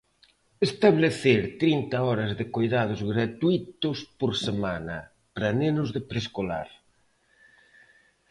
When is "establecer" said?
0.67-1.41